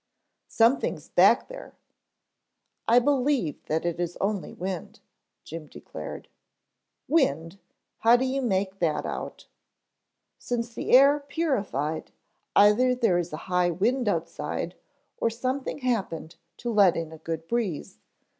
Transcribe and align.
"Something's 0.47 1.09
back 1.09 1.47
there" 1.47 1.75
"I 2.87 2.97
believe 2.97 3.63
that 3.67 3.85
is 3.85 4.17
only 4.19 4.51
wind," 4.51 4.99
Jim 5.43 5.67
declared. 5.67 6.27
"Wind, 7.07 7.59
how 7.99 8.15
do 8.15 8.25
you 8.25 8.41
make 8.41 8.79
that 8.79 9.05
out?" 9.05 9.45
"Since 10.39 10.73
the 10.73 10.89
air 10.91 11.19
purified, 11.19 12.09
either 12.55 12.95
there 12.95 13.19
is 13.19 13.31
a 13.31 13.37
high 13.45 13.69
wind 13.69 14.09
outside 14.09 14.73
or 15.17 15.29
something 15.29 15.77
happened 15.81 16.35
to 16.57 16.73
let 16.73 16.97
in 16.97 17.11
a 17.11 17.19
good 17.19 17.47
breeze. 17.47 17.99